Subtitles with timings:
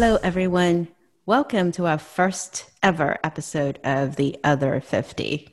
[0.00, 0.86] Hello, everyone.
[1.26, 5.48] Welcome to our first ever episode of The Other 50.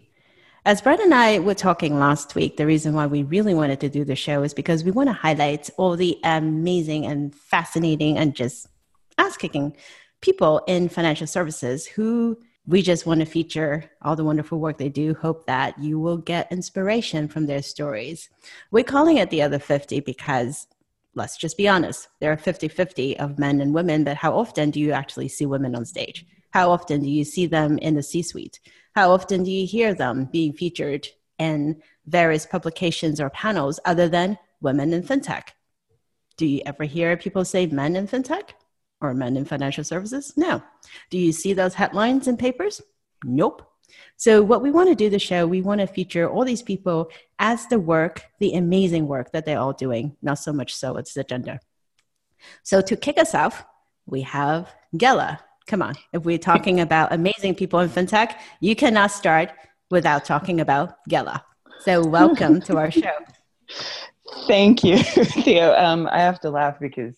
[0.63, 3.89] As Brad and I were talking last week, the reason why we really wanted to
[3.89, 8.35] do the show is because we want to highlight all the amazing and fascinating and
[8.35, 8.67] just
[9.17, 9.75] ass kicking
[10.21, 12.37] people in financial services who
[12.67, 15.15] we just want to feature all the wonderful work they do.
[15.15, 18.29] Hope that you will get inspiration from their stories.
[18.69, 20.67] We're calling it the other 50 because
[21.15, 24.69] let's just be honest, there are 50 50 of men and women, but how often
[24.69, 26.25] do you actually see women on stage?
[26.51, 28.59] How often do you see them in the C suite?
[28.95, 31.07] How often do you hear them being featured
[31.37, 35.49] in various publications or panels other than women in fintech?
[36.37, 38.51] Do you ever hear people say men in fintech?
[39.01, 40.33] or men in financial services?
[40.35, 40.61] No.
[41.09, 42.81] Do you see those headlines in papers?
[43.23, 43.69] Nope.
[44.17, 47.09] So, what we want to do the show, we want to feature all these people
[47.39, 51.13] as the work, the amazing work that they're all doing, not so much so it's
[51.13, 51.59] the gender.
[52.63, 53.65] So, to kick us off,
[54.05, 55.39] we have Ghela.
[55.67, 59.51] Come on, if we're talking about amazing people in fintech, you cannot start
[59.91, 61.41] without talking about Ghela.
[61.79, 63.17] So, welcome to our show.
[64.47, 65.73] Thank you, Theo.
[65.73, 67.15] Um, I have to laugh because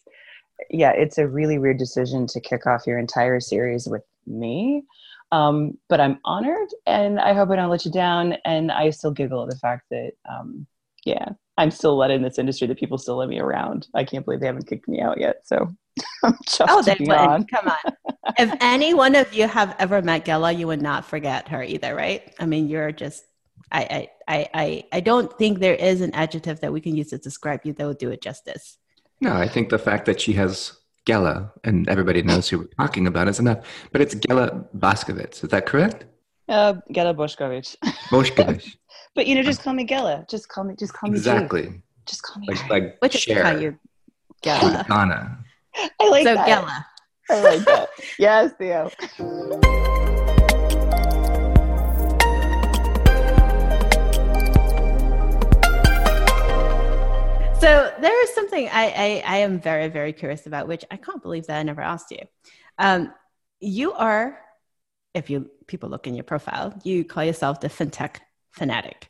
[0.69, 4.83] yeah, it's a really weird decision to kick off your entire series with me.
[5.31, 8.33] Um, but I'm honored and I hope I don't let you down.
[8.45, 10.65] And I still giggle at the fact that, um,
[11.05, 13.87] yeah, I'm still let in this industry that people still let me around.
[13.93, 15.41] I can't believe they haven't kicked me out yet.
[15.45, 15.69] So
[16.23, 17.09] I'm just oh, they would.
[17.09, 17.45] On.
[17.45, 17.93] Come on.
[18.37, 21.95] if any one of you have ever met Ghela, you would not forget her either,
[21.95, 22.33] right?
[22.39, 23.25] I mean, you're just,
[23.71, 27.17] I, I, I, I don't think there is an adjective that we can use to
[27.17, 28.77] describe you that would do it justice.
[29.19, 33.07] No, I think the fact that she has Ghela and everybody knows who we're talking
[33.07, 33.65] about is enough.
[33.91, 35.43] But it's Ghela Baskovitz.
[35.43, 36.05] Is that correct?
[36.49, 37.75] Uh, Ghela Boskovich.
[38.09, 38.75] Boskovich.
[39.15, 40.29] but you know, just call me Ghela.
[40.29, 40.75] Just call me.
[40.77, 41.17] Just call me.
[41.17, 41.81] Exactly.
[42.05, 42.47] Just call me.
[42.47, 43.43] Like, like Which Cher.
[43.43, 43.79] call you
[44.43, 44.87] Ghela.
[44.87, 45.39] Ghana.
[45.99, 46.47] I like so that.
[46.47, 46.85] Ghela.
[47.29, 47.89] I like that.
[48.19, 48.89] yes, Theo.
[57.59, 61.23] So there is something I, I, I, am very, very curious about, which I can't
[61.23, 62.19] believe that I never asked you.
[62.77, 63.11] Um,
[63.59, 64.39] you are,
[65.15, 68.17] if you people look in your profile, you call yourself the fintech
[68.51, 69.09] fanatic.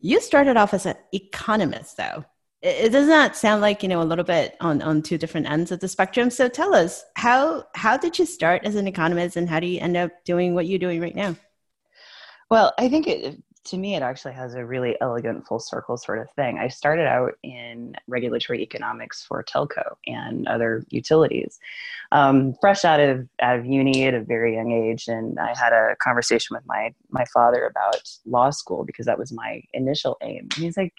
[0.00, 2.26] You started off as an economist, though.
[2.60, 5.50] It, it does not sound like you know a little bit on on two different
[5.50, 6.28] ends of the spectrum.
[6.28, 9.80] So tell us how how did you start as an economist, and how do you
[9.80, 11.36] end up doing what you're doing right now?
[12.50, 16.18] Well, I think it, to me, it actually has a really elegant full circle sort
[16.18, 16.58] of thing.
[16.58, 21.58] I started out in regulatory economics for telco and other utilities,
[22.10, 25.72] um, fresh out of out of uni at a very young age, and I had
[25.72, 30.48] a conversation with my my father about law school because that was my initial aim.
[30.56, 30.94] He's like,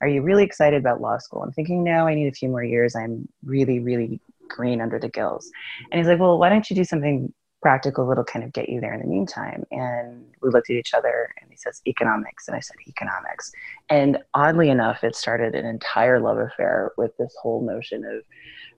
[0.00, 2.64] "Are you really excited about law school?" I'm thinking, "No, I need a few more
[2.64, 2.96] years.
[2.96, 5.48] I'm really, really green under the gills."
[5.90, 8.80] And he's like, "Well, why don't you do something practical that'll kind of get you
[8.80, 9.64] there in the meantime.
[9.70, 12.48] And we looked at each other and he says economics.
[12.48, 13.52] And I said economics.
[13.88, 18.22] And oddly enough, it started an entire love affair with this whole notion of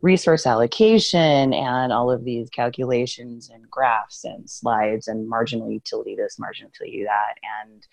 [0.03, 6.39] resource allocation and all of these calculations and graphs and slides and marginal utility this,
[6.39, 7.35] marginal utility that.
[7.63, 7.87] And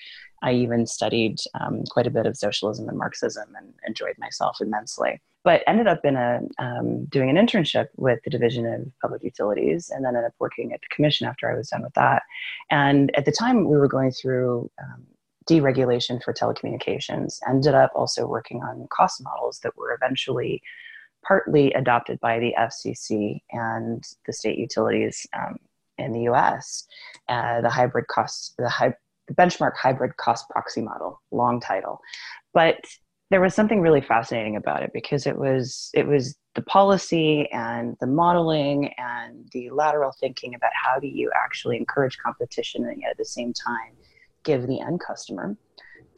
[0.44, 5.22] I even studied um, quite a bit of socialism and Marxism and enjoyed myself immensely
[5.44, 9.90] but ended up in a um, doing an internship with the division of public utilities
[9.90, 12.24] and then ended up working at the commission after i was done with that.
[12.70, 15.04] And at the time we were going through um,
[15.50, 20.62] deregulation for telecommunications ended up also working on cost models that were eventually
[21.26, 25.58] partly adopted by the fcc and the state utilities um,
[25.98, 26.88] in the us
[27.30, 28.94] uh, the hybrid cost the, hy-
[29.28, 32.02] the benchmark hybrid cost proxy model long title.
[32.54, 32.84] But
[33.32, 37.96] there was something really fascinating about it because it was it was the policy and
[38.02, 43.12] the modeling and the lateral thinking about how do you actually encourage competition and yet
[43.12, 43.94] at the same time
[44.44, 45.56] give the end customer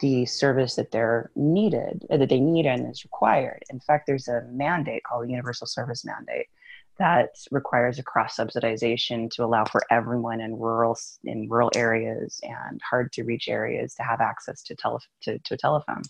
[0.00, 3.62] the service that they're needed uh, that they need and is required.
[3.70, 6.46] In fact there's a mandate called the universal service mandate
[6.98, 12.80] that requires a cross subsidization to allow for everyone in rural in rural areas and
[12.82, 16.02] hard to reach areas to have access to, tele, to, to a telephone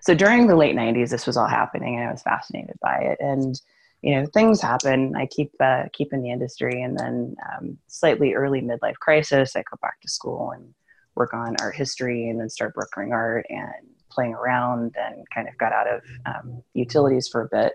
[0.00, 3.18] so during the late 90s this was all happening and i was fascinated by it.
[3.20, 3.60] And
[4.02, 5.16] you know things happen.
[5.16, 9.60] I keep uh, keep in the industry and then um, slightly early midlife crisis i
[9.60, 10.72] go back to school and
[11.16, 15.56] work on art history and then start brokering art and playing around and kind of
[15.58, 17.72] got out of um, utilities for a bit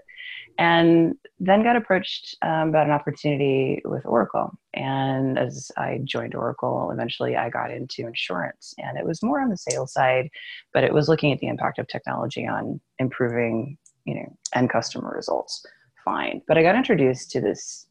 [0.57, 4.51] and then got approached um, about an opportunity with Oracle.
[4.73, 9.49] And as I joined Oracle, eventually I got into insurance, and it was more on
[9.49, 10.29] the sales side,
[10.73, 15.11] but it was looking at the impact of technology on improving, you know, end customer
[15.15, 15.65] results.
[16.05, 17.87] Fine, but I got introduced to this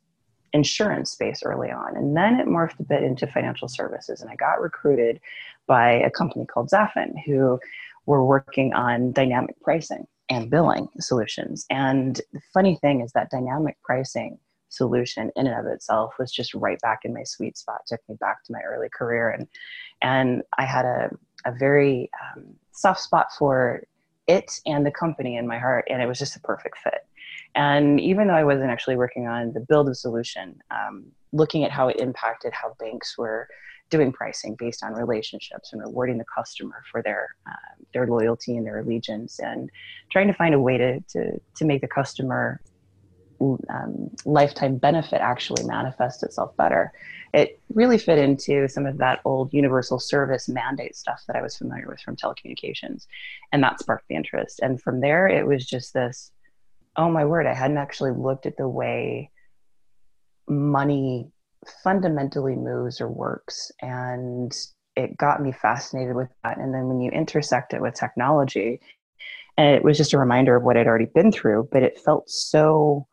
[0.52, 1.96] insurance space early on.
[1.96, 4.20] And then it morphed a bit into financial services.
[4.20, 5.18] And I got recruited
[5.66, 7.58] by a company called Zafin, who
[8.06, 11.66] were working on dynamic pricing and billing solutions.
[11.70, 14.38] And the funny thing is that dynamic pricing
[14.68, 18.16] solution in and of itself was just right back in my sweet spot, took me
[18.18, 19.30] back to my early career.
[19.30, 19.46] And,
[20.00, 21.10] and I had a,
[21.44, 23.82] a very um, soft spot for
[24.26, 25.86] it and the company in my heart.
[25.90, 27.06] And it was just a perfect fit.
[27.54, 31.70] And even though I wasn't actually working on the build of solution, um, looking at
[31.70, 33.48] how it impacted how banks were
[33.92, 38.66] doing pricing based on relationships and rewarding the customer for their uh, their loyalty and
[38.66, 39.70] their allegiance, and
[40.10, 42.60] trying to find a way to to, to make the customer
[43.40, 46.92] um, lifetime benefit actually manifest itself better.
[47.34, 51.56] It really fit into some of that old universal service mandate stuff that I was
[51.56, 53.06] familiar with from telecommunications,
[53.52, 54.60] and that sparked the interest.
[54.62, 56.32] And from there, it was just this
[56.96, 59.30] oh my word, I hadn't actually looked at the way
[60.48, 61.30] money
[61.82, 63.70] fundamentally moves or works.
[63.80, 64.52] And
[64.96, 66.58] it got me fascinated with that.
[66.58, 68.80] And then when you intersect it with technology,
[69.56, 72.28] and it was just a reminder of what I'd already been through, but it felt
[72.30, 73.06] so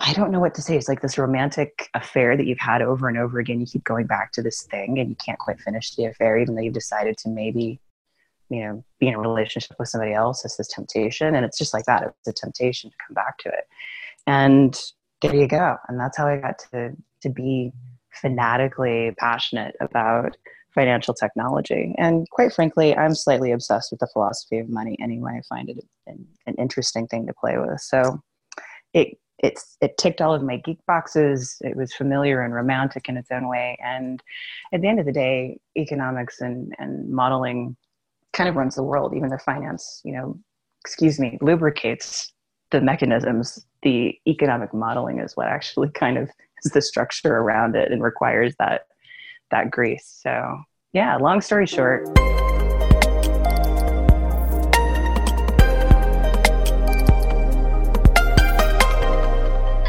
[0.00, 0.76] I don't know what to say.
[0.76, 3.58] It's like this romantic affair that you've had over and over again.
[3.58, 6.54] You keep going back to this thing and you can't quite finish the affair, even
[6.54, 7.80] though you've decided to maybe
[8.48, 11.74] you know be in a relationship with somebody else it's this temptation and it's just
[11.74, 13.68] like that it's a temptation to come back to it
[14.26, 14.80] and
[15.20, 17.72] there you go and that's how i got to to be
[18.12, 20.36] fanatically passionate about
[20.74, 21.94] financial technology.
[21.98, 25.38] And quite frankly i'm slightly obsessed with the philosophy of money anyway.
[25.38, 27.80] I find it an, an interesting thing to play with.
[27.80, 28.20] So
[28.92, 31.56] it it's it ticked all of my geek boxes.
[31.60, 33.78] It was familiar and romantic in its own way.
[33.82, 34.22] And
[34.72, 37.76] at the end of the day economics and and modeling
[38.32, 40.38] kind of runs the world, even the finance, you know,
[40.80, 42.32] excuse me, lubricates
[42.70, 43.64] the mechanisms.
[43.82, 46.30] The economic modeling is what actually kind of
[46.64, 48.82] the structure around it and requires that
[49.50, 50.20] that grease.
[50.22, 50.58] So
[50.92, 52.06] yeah, long story short.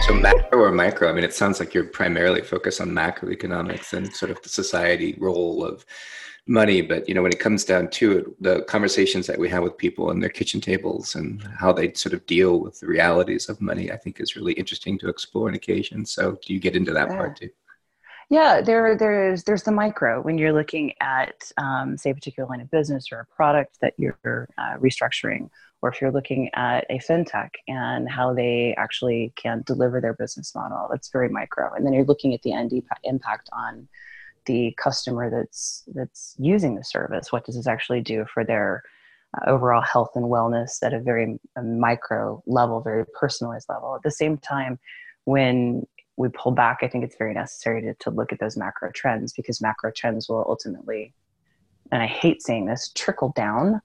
[0.08, 1.10] So macro or micro?
[1.10, 5.16] I mean, it sounds like you're primarily focused on macroeconomics and sort of the society
[5.20, 5.86] role of
[6.50, 9.62] money but you know when it comes down to it the conversations that we have
[9.62, 13.50] with people and their kitchen tables and how they sort of deal with the realities
[13.50, 16.06] of money i think is really interesting to explore on occasion.
[16.06, 17.16] So do you get into that yeah.
[17.16, 17.50] part too?
[18.30, 22.62] Yeah there there's there's the micro when you're looking at um, say a particular line
[22.62, 25.50] of business or a product that you're uh, restructuring
[25.82, 30.54] or if you're looking at a fintech and how they actually can deliver their business
[30.54, 31.74] model that's very micro.
[31.74, 32.72] And then you're looking at the end
[33.04, 33.88] impact on
[34.50, 38.82] the customer that's that's using the service what does this actually do for their
[39.38, 44.02] uh, overall health and wellness at a very a micro level very personalized level at
[44.02, 44.80] the same time
[45.26, 45.86] when
[46.18, 49.34] we pull back i think it's very necessary to, to look at those macro trends
[49.34, 51.14] because macro trends will ultimately
[51.92, 53.80] and i hate saying this trickle down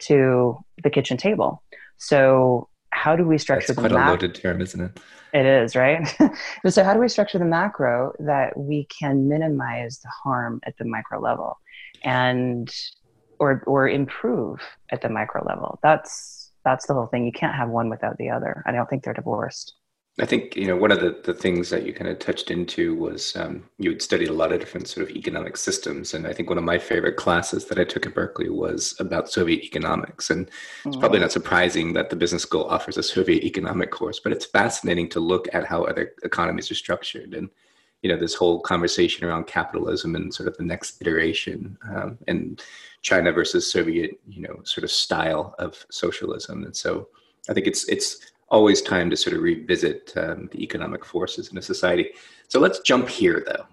[0.00, 1.62] to the kitchen table
[1.96, 5.00] so how do we structure That's the quite a loaded term, isn't it?
[5.32, 6.06] It is, right?
[6.68, 10.84] so how do we structure the macro that we can minimize the harm at the
[10.84, 11.58] micro level
[12.02, 12.72] and
[13.38, 15.78] or or improve at the micro level?
[15.82, 17.26] That's that's the whole thing.
[17.26, 18.62] You can't have one without the other.
[18.66, 19.74] I don't think they're divorced.
[20.20, 22.94] I think you know one of the, the things that you kind of touched into
[22.96, 26.32] was um, you had studied a lot of different sort of economic systems, and I
[26.32, 30.30] think one of my favorite classes that I took at Berkeley was about Soviet economics.
[30.30, 30.50] And
[30.84, 31.00] it's mm.
[31.00, 35.08] probably not surprising that the business school offers a Soviet economic course, but it's fascinating
[35.10, 37.48] to look at how other economies are structured and
[38.02, 42.62] you know this whole conversation around capitalism and sort of the next iteration um, and
[43.02, 47.08] China versus Soviet you know sort of style of socialism, and so
[47.48, 51.58] I think it's it's always time to sort of revisit um, the economic forces in
[51.58, 52.10] a society.
[52.48, 53.64] So let's jump here, though.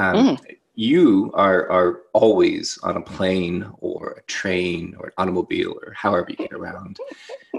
[0.00, 0.56] Um, mm.
[0.74, 6.28] You are are always on a plane or a train or an automobile or however
[6.30, 6.96] you get around.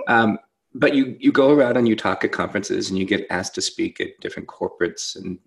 [0.08, 0.39] Um,
[0.74, 3.62] but you you go around and you talk at conferences and you get asked to
[3.62, 5.38] speak at different corporates and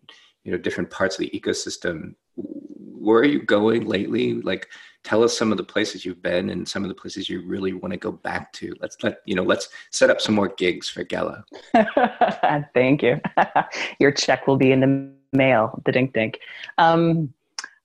[0.45, 2.15] you know different parts of the ecosystem.
[2.37, 4.35] Where are you going lately?
[4.35, 4.69] Like
[5.07, 7.73] tell us some of the places you've been and some of the places you really
[7.73, 8.75] want to go back to.
[8.81, 9.45] Let's let you know.
[9.45, 11.45] Let's set up some more gigs for Ghela.
[12.75, 13.21] Thank you.
[14.01, 15.81] Your check will be in the mail.
[15.85, 16.41] The dink dink.
[16.79, 17.33] Um,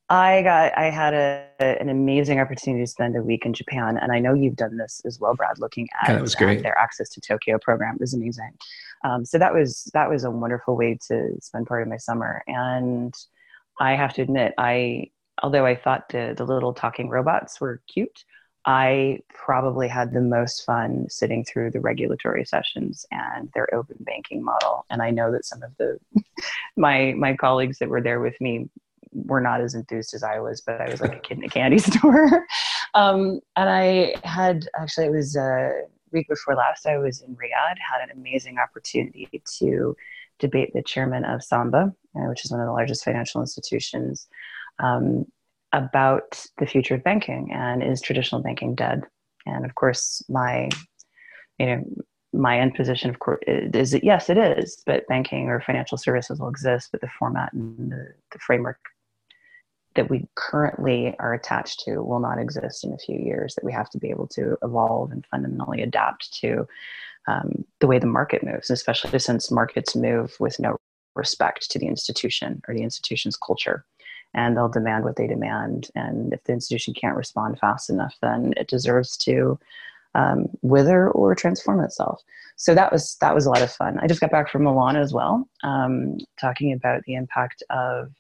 [0.10, 0.76] I got.
[0.76, 1.48] I had a,
[1.80, 5.02] an amazing opportunity to spend a week in Japan, and I know you've done this
[5.06, 5.60] as well, Brad.
[5.60, 6.58] Looking at yeah, was great.
[6.58, 8.52] Um, their access to Tokyo program was amazing.
[9.04, 12.44] Um, so that was that was a wonderful way to spend part of my summer,
[12.48, 13.14] and
[13.80, 15.12] I have to admit, I
[15.42, 18.26] although I thought the, the little talking robots were cute,
[18.66, 24.44] I probably had the most fun sitting through the regulatory sessions and their open banking
[24.44, 24.86] model.
[24.90, 25.98] And I know that some of the
[26.78, 28.70] my my colleagues that were there with me
[29.14, 31.50] were not as enthused as I was, but I was like a kid in a
[31.50, 32.46] candy store.
[32.94, 36.86] um, and I had actually it was a week before last.
[36.86, 39.96] I was in Riyadh, had an amazing opportunity to
[40.40, 44.28] debate the chairman of Samba, uh, which is one of the largest financial institutions.
[44.82, 45.26] Um,
[45.74, 49.04] about the future of banking and is traditional banking dead?
[49.46, 50.70] And of course, my,
[51.58, 51.84] you know,
[52.34, 56.40] my end position, of course, is that yes, it is, but banking or financial services
[56.40, 58.80] will exist, but the format and the, the framework
[59.96, 63.56] that we currently are attached to will not exist in a few years.
[63.56, 66.66] That we have to be able to evolve and fundamentally adapt to
[67.28, 70.78] um, the way the market moves, especially since markets move with no
[71.16, 73.86] respect to the institution or the institution's culture
[74.34, 75.90] and they'll demand what they demand.
[75.96, 79.60] And if the institution can't respond fast enough, then it deserves to
[80.16, 82.22] um, wither or transform itself.
[82.56, 83.98] So that was that was a lot of fun.
[84.00, 88.12] I just got back from Milan as well, um, talking about the impact of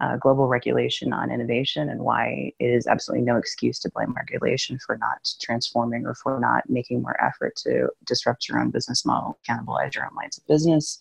[0.00, 4.78] uh, global regulation on innovation and why it is absolutely no excuse to blame regulation
[4.84, 9.38] for not transforming or for not making more effort to disrupt your own business model,
[9.48, 11.00] cannibalize your own lines of business.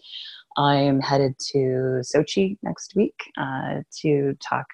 [0.57, 4.65] I'm headed to Sochi next week uh, to talk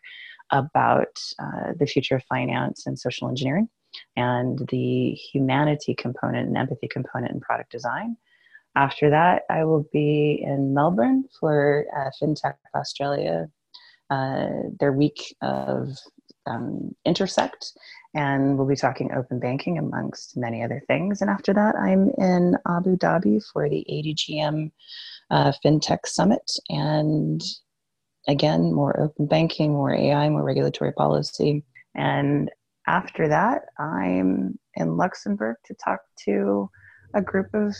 [0.51, 3.69] about uh, the future of finance and social engineering
[4.15, 8.15] and the humanity component and empathy component in product design.
[8.75, 13.47] After that, I will be in Melbourne for uh, FinTech Australia,
[14.09, 15.89] uh, their week of
[16.45, 17.73] um, Intersekt,
[18.13, 21.21] and we'll be talking open banking amongst many other things.
[21.21, 24.71] And after that, I'm in Abu Dhabi for the ADGM
[25.31, 26.49] uh, FinTech Summit.
[26.69, 27.41] And
[28.27, 31.63] again, more open banking, more AI, more regulatory policy.
[31.95, 32.51] And
[32.87, 36.69] after that, I'm in Luxembourg to talk to
[37.13, 37.75] a group of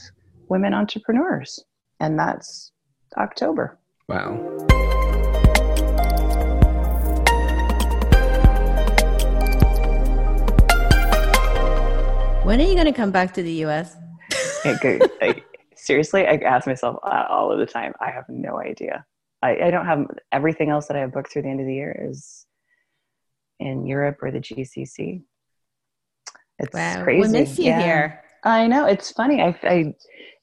[0.50, 1.64] women entrepreneurs.
[2.00, 2.72] And that's
[3.18, 3.80] October.
[4.08, 4.58] Wow.
[12.44, 13.98] When are you going to come back to the US?
[15.78, 17.94] seriously, I ask myself all of the time.
[18.02, 19.06] I have no idea.
[19.42, 21.74] I, I don't have everything else that I have booked through the end of the
[21.74, 22.46] year is
[23.60, 25.22] in Europe or the GCC.
[26.60, 27.04] It's wow.
[27.04, 27.22] crazy.
[27.22, 27.82] We miss you yeah.
[27.82, 28.24] here.
[28.44, 28.86] I know.
[28.86, 29.42] It's funny.
[29.42, 29.94] I, I,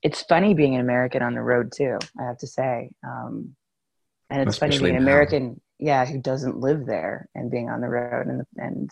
[0.03, 1.99] it's funny being an American on the road too.
[2.19, 3.57] I have to say, um,
[4.31, 7.81] and it's Especially funny being an American, yeah, who doesn't live there and being on
[7.81, 8.91] the road, and and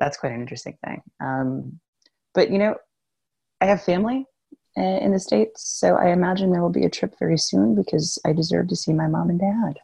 [0.00, 1.02] that's quite an interesting thing.
[1.20, 1.80] Um,
[2.34, 2.76] but you know,
[3.60, 4.26] I have family
[4.78, 5.68] Uh, in the States.
[5.68, 8.92] So I imagine there will be a trip very soon because I deserve to see
[8.92, 9.80] my mom and dad.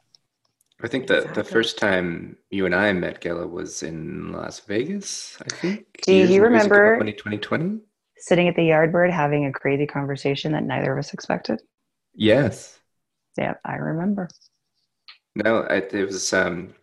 [0.85, 1.43] I think the, exactly.
[1.43, 5.87] the first time you and I met Ghela was in Las Vegas, I think.
[6.03, 7.81] Do you remember 2020?
[8.19, 11.61] Sitting at the Yardbird having a crazy conversation that neither of us expected?
[12.15, 12.79] Yes.
[13.37, 14.29] Yeah, I remember.
[15.37, 16.75] No, it, it was um,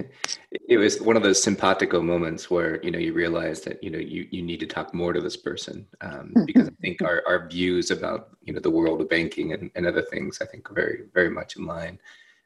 [0.68, 3.98] it was one of those simpatico moments where you know you realize that you know
[3.98, 7.48] you you need to talk more to this person um, because I think our our
[7.48, 10.74] views about you know the world of banking and, and other things I think are
[10.74, 11.98] very very much in line.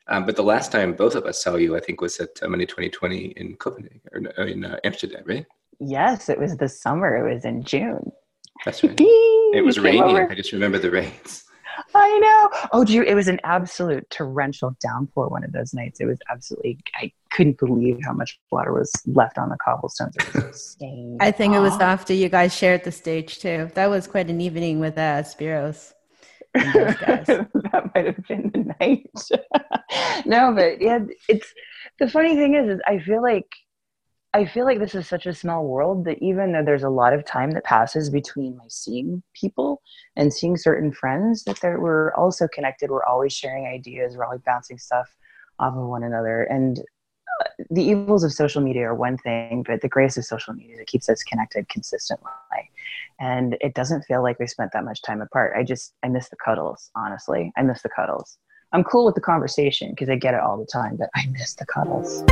[0.09, 2.49] Um, but the last time both of us saw you, I think, was at uh,
[2.49, 5.45] Money 2020 in Copenhagen or in uh, Amsterdam, right?
[5.81, 7.17] Yes, it was the summer.
[7.17, 8.11] It was in June.
[8.65, 8.97] That's right.
[8.99, 10.17] it was raining.
[10.17, 11.45] I just remember the rains.
[11.95, 12.69] I know.
[12.73, 13.03] Oh, do you?
[13.03, 16.01] It was an absolute torrential downpour one of those nights.
[16.01, 16.79] It was absolutely.
[16.95, 20.17] I couldn't believe how much water was left on the cobblestones.
[21.21, 23.71] I think it was after you guys shared the stage too.
[23.75, 25.93] That was quite an evening with uh, Spiros.
[26.55, 30.27] that might have been the night.
[30.27, 31.53] no, but yeah, it's
[31.99, 33.47] the funny thing is, is I feel like
[34.39, 37.13] I feel like this is such a small world that even though there's a lot
[37.13, 39.83] of time that passes between my seeing people
[40.15, 42.89] and seeing certain friends, that there, we're also connected.
[42.89, 44.17] We're always sharing ideas.
[44.17, 45.09] We're always bouncing stuff
[45.59, 46.45] off of one another.
[46.45, 50.55] And uh, the evils of social media are one thing, but the grace of social
[50.55, 52.31] media that keeps us connected consistently.
[53.19, 55.55] And it doesn't feel like we spent that much time apart.
[55.57, 56.93] I just I miss the cuddles.
[56.95, 58.39] Honestly, I miss the cuddles.
[58.73, 61.55] I'm cool with the conversation because I get it all the time, but I miss
[61.55, 62.23] the cuddles.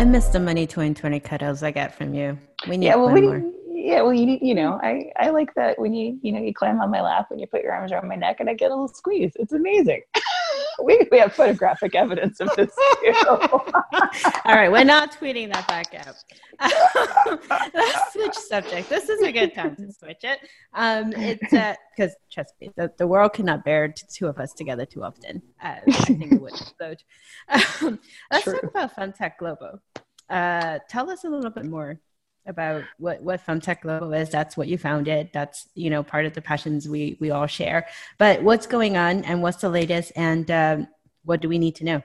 [0.00, 2.38] I miss the money 2020 cuddles I get from you.
[2.66, 3.42] We need yeah, well, we, more.
[3.68, 6.54] Yeah, well, you need, you know, I, I like that when you, you know, you
[6.54, 8.70] climb on my lap and you put your arms around my neck and I get
[8.70, 9.32] a little squeeze.
[9.34, 10.00] It's amazing.
[10.84, 12.70] we, we have photographic evidence of this
[13.02, 13.14] too.
[13.24, 16.16] All right, we're not tweeting that back out.
[17.74, 18.88] Let's switch subject.
[18.88, 20.40] This is a good time to switch it.
[20.74, 24.84] Um, it's because uh, trust me, the, the world cannot bear two of us together
[24.84, 25.42] too often.
[25.62, 27.02] Uh, I think it would explode.
[27.48, 27.98] Um,
[28.30, 28.54] let's True.
[28.54, 29.80] talk about FemTech Global.
[30.28, 31.98] Uh, tell us a little bit more
[32.46, 34.30] about what what Femtech Global is.
[34.30, 35.30] That's what you founded.
[35.32, 37.86] That's you know part of the passions we we all share.
[38.18, 40.88] But what's going on and what's the latest and um,
[41.24, 42.02] what do we need to know?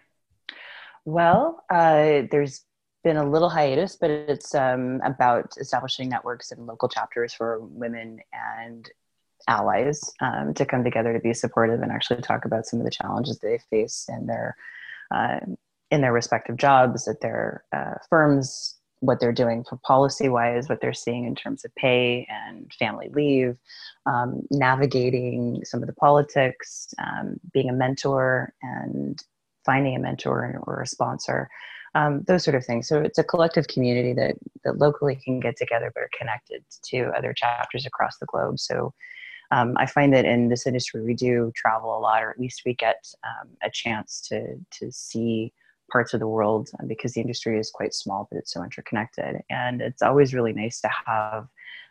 [1.05, 2.65] Well, uh, there's
[3.03, 8.19] been a little hiatus, but it's um, about establishing networks and local chapters for women
[8.33, 8.89] and
[9.47, 12.91] allies um, to come together to be supportive and actually talk about some of the
[12.91, 14.55] challenges they face in their
[15.13, 15.39] uh,
[15.91, 20.81] in their respective jobs at their uh, firms what they're doing for policy wise, what
[20.81, 23.57] they're seeing in terms of pay and family leave,
[24.05, 29.21] um, navigating some of the politics, um, being a mentor and
[29.65, 31.49] finding a mentor or a sponsor,
[31.95, 32.87] um, those sort of things.
[32.87, 37.11] So it's a collective community that, that locally can get together but are connected to
[37.17, 38.59] other chapters across the globe.
[38.59, 38.93] So
[39.51, 42.63] um, I find that in this industry we do travel a lot, or at least
[42.65, 45.53] we get um, a chance to to see
[45.91, 49.41] parts of the world uh, because the industry is quite small, but it's so interconnected.
[49.49, 51.47] And it's always really nice to have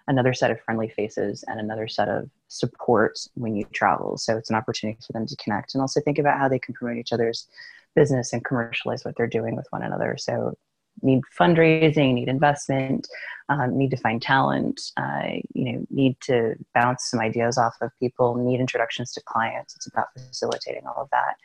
[0.06, 4.16] another set of friendly faces and another set of support when you travel.
[4.18, 6.74] So it's an opportunity for them to connect and also think about how they can
[6.74, 7.48] promote each other's
[7.94, 10.16] business and commercialize what they're doing with one another.
[10.18, 10.56] So
[11.02, 13.06] need fundraising, need investment,
[13.48, 17.90] um, need to find talent, uh, you know, need to bounce some ideas off of
[18.00, 19.74] people, need introductions to clients.
[19.76, 21.36] It's about facilitating all of that.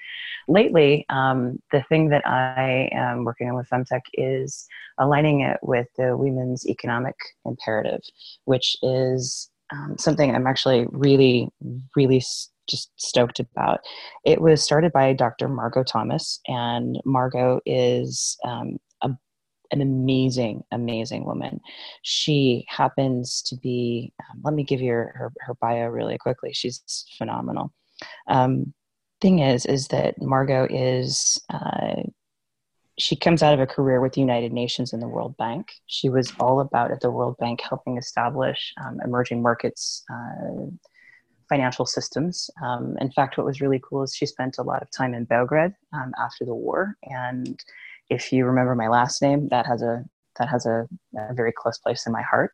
[0.48, 4.65] Lately, um, the thing that I am working on with Femtech is
[4.98, 7.15] aligning it with the Women's Economic
[7.46, 8.01] Imperative,
[8.46, 11.50] which is um, something I'm actually really,
[11.96, 12.24] really
[12.70, 13.79] just stoked about.
[14.25, 15.48] It was started by Dr.
[15.48, 18.77] Margo Thomas, and Margo is um,
[19.72, 21.60] an amazing, amazing woman.
[22.02, 26.54] She happens to be, um, let me give you her, her, her, bio really quickly.
[26.54, 27.74] She's phenomenal.
[28.28, 28.74] Um,
[29.22, 32.04] thing is, is that Margo is, uh,
[32.98, 35.72] she comes out of a career with the United Nations and the World Bank.
[35.88, 40.03] She was all about at the World Bank helping establish um, emerging markets.
[40.12, 40.72] Uh,
[41.50, 42.50] financial systems.
[42.64, 45.25] Um, in fact, what was really cool is she spent a lot of time in
[45.25, 47.60] Belgrade um, after the war and
[48.09, 50.05] if you remember my last name, that has a
[50.39, 52.51] that has a, a very close place in my heart.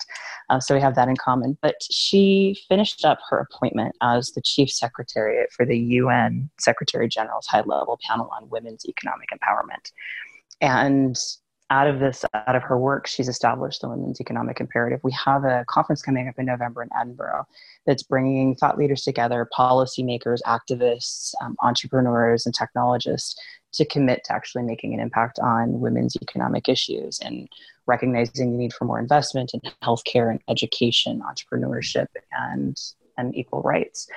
[0.50, 1.58] Uh, so we have that in common.
[1.62, 7.46] But she finished up her appointment as the chief secretariat for the UN Secretary General's
[7.46, 9.92] high level panel on women's economic empowerment.
[10.62, 11.16] And
[11.72, 15.00] out of this, out of her work, she's established the Women's Economic Imperative.
[15.04, 17.48] We have a conference coming up in November in Edinburgh
[17.88, 23.36] that's bringing thought leaders together, policymakers, activists, um, entrepreneurs, and technologists
[23.76, 27.48] to commit to actually making an impact on women's economic issues and
[27.88, 32.80] recognizing the need for more investment in healthcare and education, entrepreneurship, and
[33.18, 34.08] and equal rights.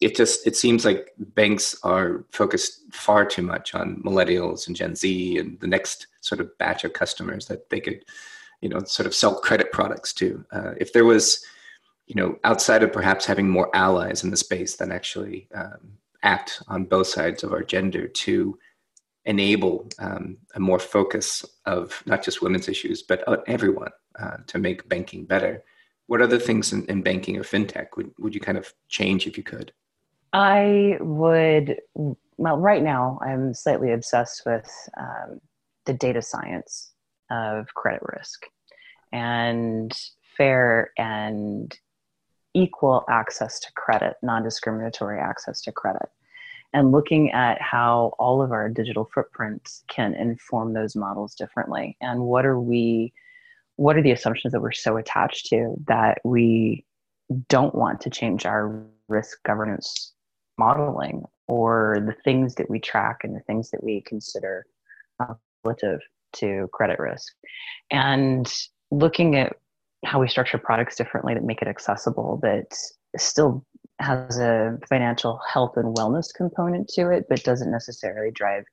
[0.00, 4.94] it just it seems like banks are focused far too much on millennials and Gen
[4.94, 8.04] Z and the next sort of batch of customers that they could,
[8.60, 10.44] you know, sort of sell credit products to.
[10.52, 11.44] Uh, if there was,
[12.06, 16.62] you know, outside of perhaps having more allies in the space that actually um, act
[16.68, 18.58] on both sides of our gender to
[19.24, 24.88] enable um, a more focus of not just women's issues but everyone uh, to make
[24.88, 25.64] banking better.
[26.06, 29.36] What other things in, in banking or fintech would, would you kind of change if
[29.36, 29.72] you could?
[30.32, 31.80] I would,
[32.36, 35.40] well, right now I'm slightly obsessed with um,
[35.86, 36.92] the data science
[37.30, 38.46] of credit risk
[39.12, 39.92] and
[40.36, 41.76] fair and
[42.56, 46.08] equal access to credit, non discriminatory access to credit,
[46.72, 51.96] and looking at how all of our digital footprints can inform those models differently.
[52.00, 53.12] And what are we,
[53.76, 56.84] what are the assumptions that we're so attached to that we
[57.48, 60.14] don't want to change our risk governance
[60.58, 64.66] modeling or the things that we track and the things that we consider
[65.20, 66.00] uh, relative
[66.32, 67.32] to credit risk.
[67.90, 68.50] And
[68.90, 69.56] looking at
[70.04, 72.76] how we structure products differently that make it accessible, that
[73.16, 73.64] still
[73.98, 78.64] has a financial health and wellness component to it, but doesn't necessarily drive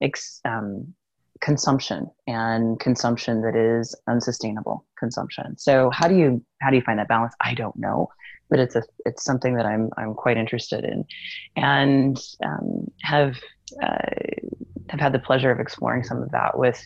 [0.00, 0.94] ex, um,
[1.40, 5.56] consumption and consumption that is unsustainable consumption.
[5.58, 7.34] So how do you how do you find that balance?
[7.40, 8.10] I don't know
[8.50, 11.04] but it's a it's something that I'm I'm quite interested in,
[11.56, 13.38] and um, have
[13.82, 13.96] uh,
[14.88, 16.84] have had the pleasure of exploring some of that with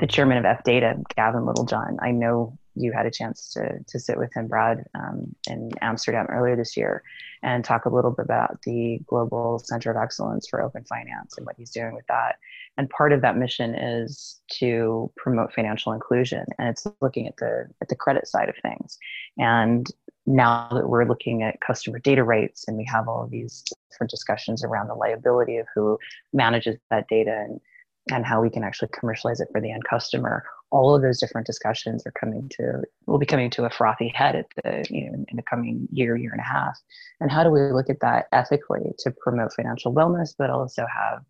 [0.00, 1.98] the chairman of FDATA, Gavin Littlejohn.
[2.02, 6.26] I know you had a chance to to sit with him, Brad, um, in Amsterdam
[6.28, 7.02] earlier this year,
[7.42, 11.46] and talk a little bit about the Global Center of Excellence for Open Finance and
[11.46, 12.36] what he's doing with that.
[12.76, 17.66] And part of that mission is to promote financial inclusion, and it's looking at the
[17.80, 18.98] at the credit side of things.
[19.38, 19.86] And
[20.26, 24.10] now that we're looking at customer data rights and we have all of these different
[24.10, 25.98] discussions around the liability of who
[26.32, 27.60] manages that data and,
[28.10, 30.44] and how we can actually commercialize it for the end customer.
[30.70, 34.36] All of those different discussions are coming to will be coming to a frothy head
[34.36, 36.78] at the you know in the coming year year and a half.
[37.20, 41.22] And how do we look at that ethically to promote financial wellness but also have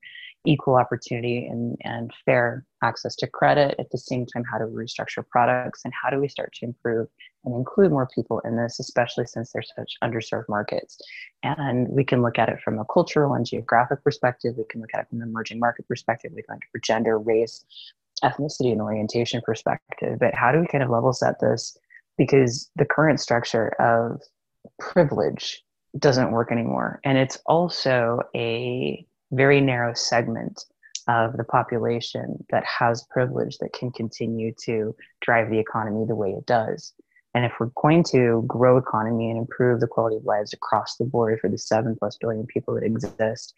[0.46, 3.76] equal opportunity and, and fair access to credit?
[3.78, 6.66] At the same time how do we restructure products and how do we start to
[6.66, 7.08] improve
[7.44, 10.98] and include more people in this especially since they're such underserved markets.
[11.42, 14.54] And we can look at it from a cultural and geographic perspective.
[14.56, 16.32] We can look at it from an emerging market perspective.
[16.34, 17.64] We can look at gender race
[18.22, 20.18] ethnicity and orientation perspective.
[20.18, 21.76] But how do we kind of level set this?
[22.16, 24.22] Because the current structure of
[24.78, 25.64] privilege
[25.98, 27.00] doesn't work anymore.
[27.04, 30.64] And it's also a very narrow segment
[31.06, 36.30] of the population that has privilege that can continue to drive the economy the way
[36.30, 36.94] it does.
[37.34, 41.04] And if we're going to grow economy and improve the quality of lives across the
[41.04, 43.54] board for the seven plus billion people that exist,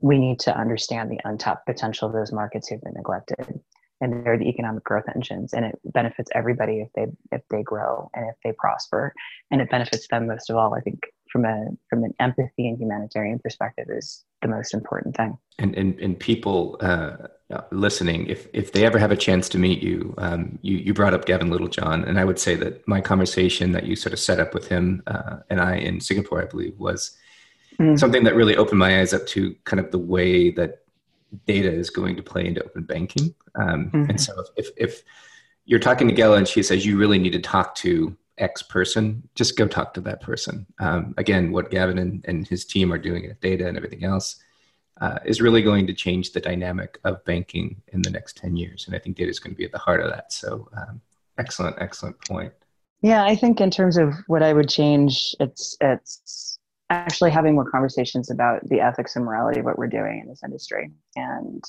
[0.00, 3.60] we need to understand the untapped potential of those markets who've been neglected.
[4.00, 8.08] And they're the economic growth engines, and it benefits everybody if they if they grow
[8.14, 9.12] and if they prosper,
[9.50, 10.72] and it benefits them most of all.
[10.72, 11.00] I think
[11.32, 15.36] from a from an empathy and humanitarian perspective is the most important thing.
[15.58, 17.16] And and, and people uh,
[17.70, 21.14] listening, if if they ever have a chance to meet you, um, you you brought
[21.14, 24.38] up Gavin Littlejohn, and I would say that my conversation that you sort of set
[24.38, 27.16] up with him uh, and I in Singapore, I believe, was
[27.78, 27.96] mm-hmm.
[27.96, 30.82] something that really opened my eyes up to kind of the way that
[31.46, 33.34] data is going to play into open banking.
[33.54, 34.10] Um, mm-hmm.
[34.10, 35.02] And so if, if
[35.66, 39.28] you're talking to Ghela and she says you really need to talk to X person,
[39.34, 40.66] just go talk to that person.
[40.80, 44.36] Um, again, what Gavin and, and, his team are doing at data and everything else
[45.00, 48.86] uh, is really going to change the dynamic of banking in the next 10 years.
[48.86, 50.32] And I think data is going to be at the heart of that.
[50.32, 51.00] So, um,
[51.38, 52.52] excellent, excellent point.
[53.00, 56.58] Yeah, I think in terms of what I would change, it's it's
[56.90, 60.42] actually having more conversations about the ethics and morality of what we're doing in this
[60.42, 61.62] industry, and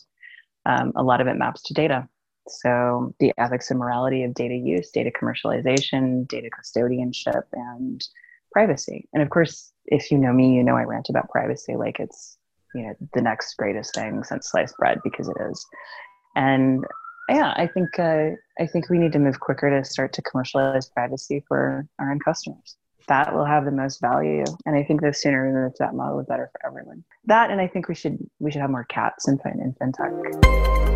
[0.65, 2.07] um, a lot of it maps to data.
[2.47, 8.03] So, the ethics and morality of data use, data commercialization, data custodianship, and
[8.51, 9.07] privacy.
[9.13, 12.38] And of course, if you know me, you know I rant about privacy like it's
[12.73, 15.65] you know the next greatest thing since sliced bread because it is.
[16.35, 16.83] And
[17.29, 20.89] yeah, I think uh, I think we need to move quicker to start to commercialize
[20.89, 22.75] privacy for our end customers.
[23.07, 25.95] That will have the most value, and I think the sooner we move to that
[25.95, 27.03] model, the better for everyone.
[27.25, 30.89] That, and I think we should we should have more cats in, in fintech.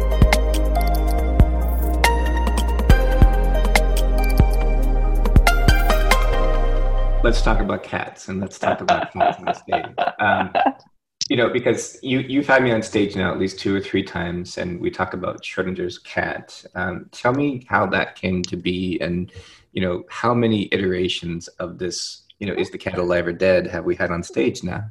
[7.23, 9.85] let's talk about cats and let's talk about cats the stage.
[10.19, 10.51] Um,
[11.29, 14.03] you know, because you you've had me on stage now at least two or three
[14.03, 16.63] times, and we talk about Schrodinger's cat.
[16.75, 19.31] Um, tell me how that came to be, and
[19.71, 23.67] you know, how many iterations of this, you know, is the cat alive or dead
[23.67, 24.83] have we had on stage now?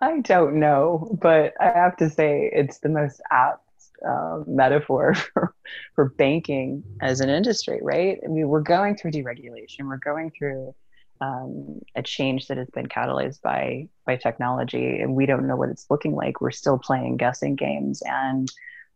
[0.00, 3.62] I don't know, but I have to say it's the most apt
[4.06, 5.54] uh, metaphor for,
[5.94, 8.18] for banking as an industry, right?
[8.24, 10.74] I mean, we're going through deregulation, we're going through
[11.20, 15.68] um, a change that has been catalyzed by by technology, and we don't know what
[15.68, 16.40] it's looking like.
[16.40, 18.50] We're still playing guessing games, and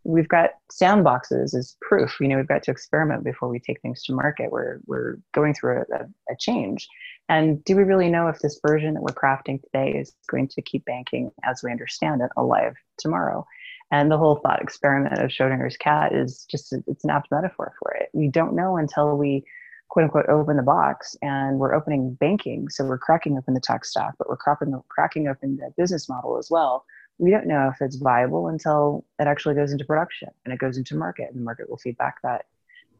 [0.05, 2.17] we've got sandboxes as proof.
[2.21, 4.51] You know, we've got to experiment before we take things to market.
[4.51, 6.89] We're we're going through a, a change,
[7.29, 10.63] and do we really know if this version that we're crafting today is going to
[10.63, 13.47] keep banking as we understand it alive tomorrow?
[13.91, 17.93] And the whole thought experiment of Schrodinger's cat is just it's an apt metaphor for
[17.93, 18.11] it.
[18.13, 19.45] We don't know until we
[19.89, 22.69] quote unquote open the box and we're opening banking.
[22.69, 26.39] So we're cracking open the tech stack, but we're cracking, cracking open the business model
[26.39, 26.85] as well.
[27.19, 30.77] We don't know if it's viable until it actually goes into production and it goes
[30.77, 32.47] into market and the market will feed back that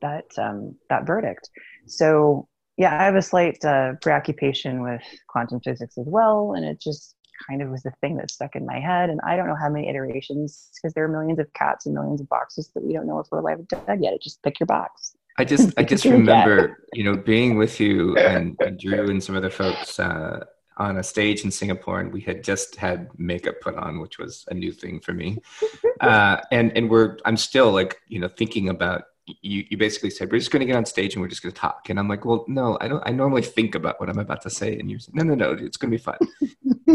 [0.01, 1.51] that um, that verdict.
[1.87, 6.81] So yeah, I have a slight uh, preoccupation with quantum physics as well, and it
[6.81, 7.17] just
[7.49, 9.11] kind of was the thing that stuck in my head.
[9.11, 12.21] And I don't know how many iterations because there are millions of cats and millions
[12.21, 14.13] of boxes that we don't know if we're alive or dead yet.
[14.13, 15.17] It just pick your box.
[15.39, 19.37] I just I just remember you know being with you and, and Drew and some
[19.37, 20.45] other folks uh,
[20.77, 24.45] on a stage in Singapore, and we had just had makeup put on, which was
[24.51, 25.39] a new thing for me.
[26.01, 29.03] Uh, and and we're I'm still like you know thinking about
[29.43, 31.53] you, you basically said we're just going to get on stage and we're just going
[31.53, 31.91] to talk.
[31.91, 34.51] And i'm like well no i don't i normally think about what i'm about to
[34.51, 34.79] say.
[34.79, 36.19] And you're saying no no no it's going to be fun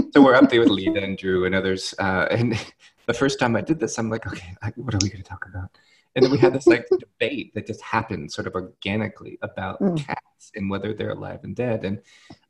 [0.13, 2.58] so we're up there with lita and drew and others uh, and
[3.08, 5.45] the first time i did this i'm like okay what are we going to talk
[5.53, 5.69] about
[6.15, 9.97] and then we had this like debate that just happened sort of organically about mm.
[9.97, 12.02] cats and whether they're alive and dead and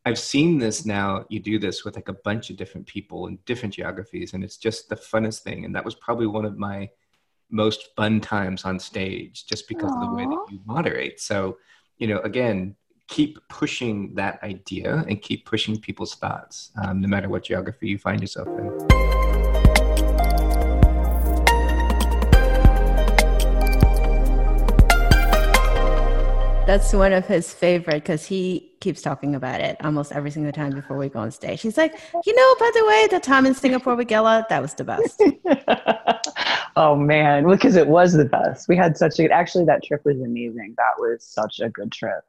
[0.06, 3.38] i've seen this now you do this with like a bunch of different people in
[3.46, 6.90] different geographies and it's just the funnest thing and that was probably one of my
[7.54, 10.04] most fun times on stage just because Aww.
[10.04, 11.22] of the way that you moderate.
[11.22, 11.58] So,
[11.98, 12.76] you know, again,
[13.08, 17.98] keep pushing that idea and keep pushing people's thoughts, um, no matter what geography you
[18.00, 19.03] find yourself in.
[26.74, 30.72] That's one of his favorite because he keeps talking about it almost every single time
[30.72, 31.62] before we go on stage.
[31.62, 34.74] He's like, you know, by the way, the time in Singapore with Ghela, that was
[34.74, 35.22] the best.
[36.76, 38.68] oh man, because it was the best.
[38.68, 40.74] We had such a actually that trip was amazing.
[40.78, 42.24] That was such a good trip.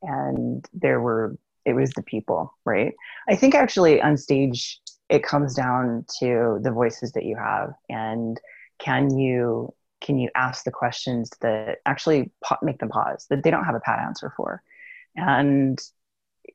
[0.00, 1.36] And there were
[1.66, 2.94] it was the people, right?
[3.28, 8.40] I think actually on stage it comes down to the voices that you have and
[8.78, 12.30] can you can you ask the questions that actually
[12.62, 14.62] make them pause that they don't have a pat answer for?
[15.16, 15.78] And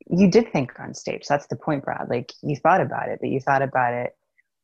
[0.07, 1.25] you did think on stage.
[1.27, 2.07] That's the point brad.
[2.09, 4.15] Like you thought about it but you thought about it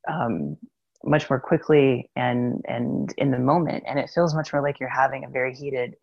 [0.08, 0.58] um,
[1.04, 3.84] much more quickly and and in the moment.
[3.88, 5.96] And it feels much more like you're having a very heated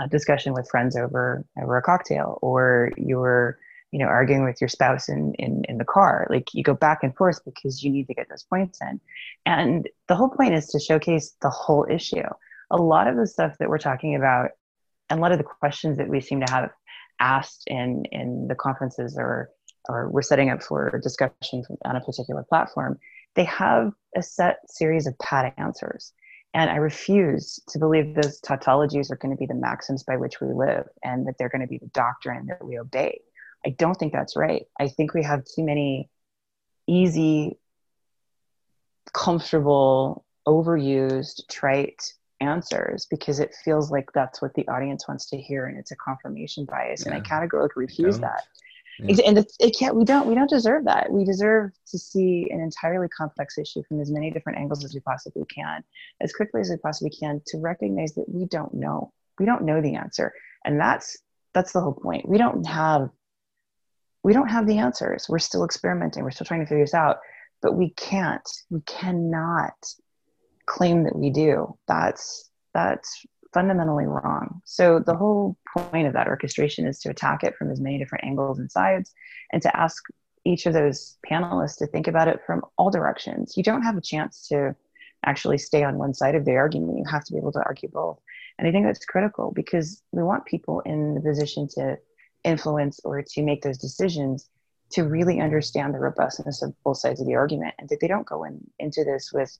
[0.00, 3.58] uh, discussion with friends over over a cocktail or you're
[3.92, 7.00] you know arguing with your spouse in, in in the car like you go back
[7.02, 9.00] and forth because you need to get those points in
[9.46, 12.28] and the whole point is to showcase the whole issue
[12.70, 14.50] a lot of the stuff that we're talking about
[15.10, 16.70] and a lot of the questions that we seem to have
[17.20, 19.50] asked in in the conferences or
[19.88, 22.98] or we're setting up for discussion on a particular platform
[23.34, 26.12] they have a set series of pat answers.
[26.54, 30.40] And I refuse to believe those tautologies are going to be the maxims by which
[30.40, 33.20] we live and that they're going to be the doctrine that we obey.
[33.66, 34.64] I don't think that's right.
[34.80, 36.08] I think we have too many
[36.86, 37.58] easy,
[39.12, 45.66] comfortable, overused, trite answers because it feels like that's what the audience wants to hear
[45.66, 47.04] and it's a confirmation bias.
[47.06, 47.12] Yeah.
[47.12, 48.42] And I categorically refuse that
[48.98, 49.16] yeah.
[49.26, 52.60] and it, it can't we don't we don't deserve that we deserve to see an
[52.60, 55.82] entirely complex issue from as many different angles as we possibly can
[56.20, 59.80] as quickly as we possibly can to recognize that we don't know we don't know
[59.80, 60.32] the answer
[60.64, 61.18] and that's
[61.54, 63.08] that's the whole point we don't have
[64.22, 67.18] we don't have the answers we're still experimenting we're still trying to figure this out
[67.60, 69.74] but we can't we cannot
[70.66, 74.60] claim that we do that's that's fundamentally wrong.
[74.64, 78.24] So the whole point of that orchestration is to attack it from as many different
[78.24, 79.12] angles and sides
[79.52, 80.02] and to ask
[80.44, 83.56] each of those panelists to think about it from all directions.
[83.56, 84.74] You don't have a chance to
[85.24, 86.98] actually stay on one side of the argument.
[86.98, 88.18] You have to be able to argue both.
[88.58, 91.98] And I think that's critical because we want people in the position to
[92.44, 94.48] influence or to make those decisions
[94.92, 98.26] to really understand the robustness of both sides of the argument and that they don't
[98.26, 99.56] go in, into this with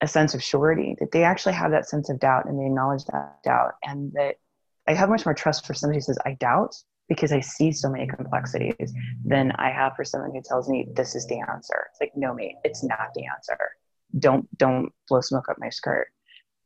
[0.00, 3.04] a sense of surety, that they actually have that sense of doubt and they acknowledge
[3.06, 3.72] that doubt.
[3.82, 4.36] And that
[4.86, 6.74] I have much more trust for somebody who says, I doubt,
[7.08, 11.14] because I see so many complexities than I have for someone who tells me this
[11.14, 11.88] is the answer.
[11.90, 13.58] It's like, no, mate, it's not the answer.
[14.18, 16.08] Don't don't blow smoke up my skirt.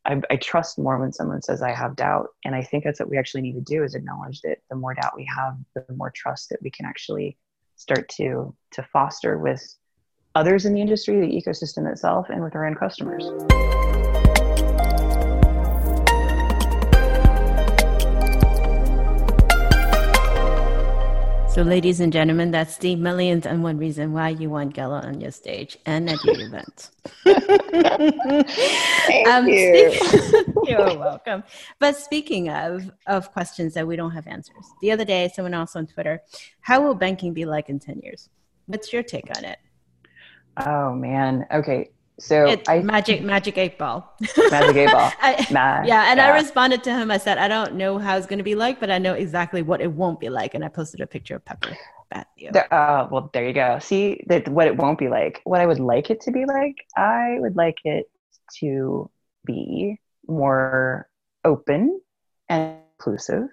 [0.07, 3.09] I, I trust more when someone says I have doubt, and I think that's what
[3.09, 6.11] we actually need to do is acknowledge that the more doubt we have, the more
[6.11, 7.39] trust that we can actually
[7.77, 9.63] start to to foster with
[10.35, 13.25] others in the industry, the ecosystem itself, and with our end customers.
[21.55, 25.21] So, ladies and gentlemen, that's the millionth and one reason why you want Ghela on
[25.21, 26.91] your stage and at your event.
[29.07, 29.95] Thank um, you.
[30.65, 31.45] you're welcome.
[31.79, 35.77] But speaking of of questions that we don't have answers, the other day someone asked
[35.77, 36.23] on Twitter,
[36.61, 38.29] "How will banking be like in ten years?"
[38.67, 39.61] What's your take on it?
[40.57, 41.47] Oh man.
[41.53, 41.91] Okay.
[42.19, 44.15] So it's I magic magic eight ball.
[44.51, 45.11] magic eight ball.
[45.21, 46.27] I, yeah, and yeah.
[46.27, 47.11] I responded to him.
[47.11, 49.63] I said, I don't know how it's going to be like, but I know exactly
[49.63, 51.77] what it won't be like, and I posted a picture of Pepper.
[52.13, 53.79] Uh, well, there you go.
[53.81, 55.41] See that what it won't be like.
[55.45, 56.77] What I would like it to be like.
[56.97, 58.07] I would like it
[58.61, 59.11] to
[59.45, 59.99] be
[60.29, 61.09] more
[61.45, 62.01] open
[62.49, 63.49] and inclusive.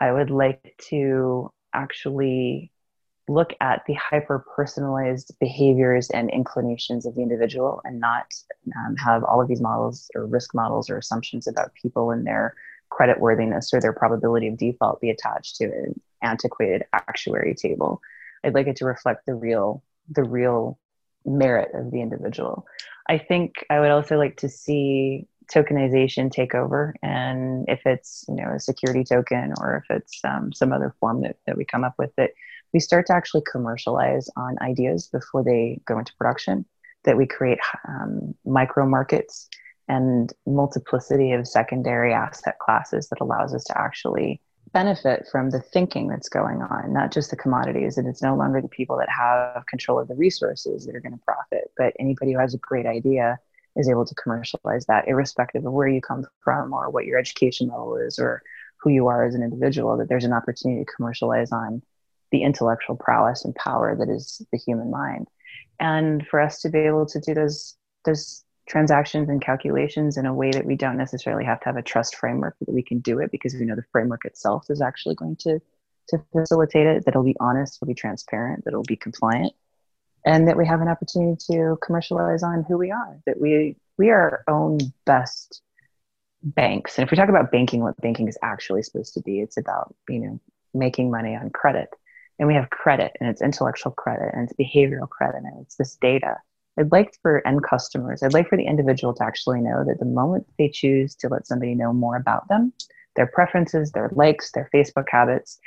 [0.00, 2.70] I would like to actually
[3.28, 8.26] look at the hyper personalized behaviors and inclinations of the individual and not
[8.76, 12.54] um, have all of these models or risk models or assumptions about people and their
[12.90, 18.00] credit worthiness or their probability of default be attached to an antiquated actuary table.
[18.42, 20.78] I'd like it to reflect the real the real
[21.26, 22.66] merit of the individual.
[23.08, 28.34] I think i would also like to see tokenization take over and if it's you
[28.34, 31.84] know a security token or if it's um, some other form that, that we come
[31.84, 32.30] up with that
[32.72, 36.64] we start to actually commercialize on ideas before they go into production,
[37.04, 39.48] that we create um, micro markets
[39.88, 44.40] and multiplicity of secondary asset classes that allows us to actually
[44.74, 47.96] benefit from the thinking that's going on, not just the commodities.
[47.96, 51.14] And it's no longer the people that have control of the resources that are going
[51.14, 53.38] to profit, but anybody who has a great idea
[53.76, 57.68] is able to commercialize that, irrespective of where you come from or what your education
[57.68, 58.42] level is or
[58.76, 61.82] who you are as an individual, that there's an opportunity to commercialize on
[62.30, 65.28] the intellectual prowess and power that is the human mind.
[65.80, 70.34] And for us to be able to do those those transactions and calculations in a
[70.34, 73.18] way that we don't necessarily have to have a trust framework that we can do
[73.18, 75.58] it because we know the framework itself is actually going to
[76.08, 79.52] to facilitate it that it'll be honest it'll be transparent that it'll be compliant
[80.24, 84.10] and that we have an opportunity to commercialize on who we are that we we
[84.10, 85.62] are our own best
[86.42, 86.96] banks.
[86.96, 89.94] And if we talk about banking what banking is actually supposed to be it's about
[90.08, 90.40] you know
[90.74, 91.88] making money on credit
[92.38, 95.96] and we have credit and it's intellectual credit and it's behavioral credit and it's this
[95.96, 96.36] data.
[96.78, 100.04] I'd like for end customers i'd like for the individual to actually know that the
[100.04, 102.72] moment they choose to let somebody know more about them
[103.16, 105.58] their preferences their likes their facebook habits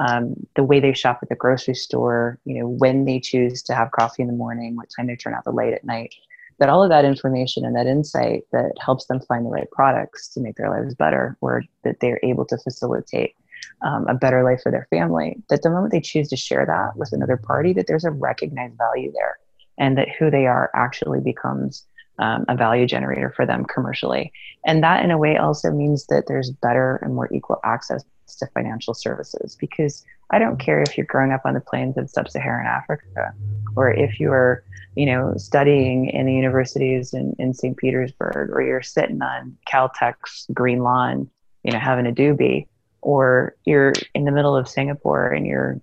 [0.00, 3.74] um, the way they shop at the grocery store you know when they choose to
[3.74, 6.14] have coffee in the morning what time they turn out the light at night
[6.58, 10.28] that all of that information and that insight that helps them find the right products
[10.28, 13.34] to make their lives better or that they're able to facilitate
[13.82, 16.96] um, a better life for their family that the moment they choose to share that
[16.96, 19.38] with another party that there's a recognized value there
[19.78, 21.86] and that who they are actually becomes
[22.18, 24.32] um, a value generator for them commercially.
[24.66, 28.04] And that in a way also means that there's better and more equal access
[28.36, 32.10] to financial services because i don't care if you're growing up on the plains of
[32.10, 33.32] sub-saharan africa
[33.76, 34.62] or if you're
[34.94, 40.46] you know studying in the universities in, in st petersburg or you're sitting on caltech's
[40.52, 41.28] green lawn
[41.64, 42.66] you know having a doobie
[43.00, 45.80] or you're in the middle of Singapore and you're